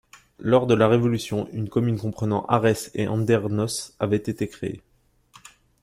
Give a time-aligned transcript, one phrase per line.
[0.39, 4.81] Lors de la Révolution, une commune comprenant Arès et Andernos avait été créée.